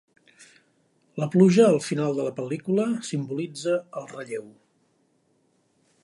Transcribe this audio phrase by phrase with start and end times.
[1.23, 4.49] La pluja al final de la pel·lícula simbolitza el relleu.